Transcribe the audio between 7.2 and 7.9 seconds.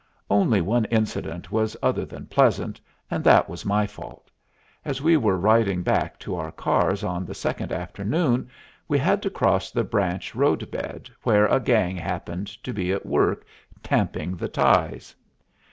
the second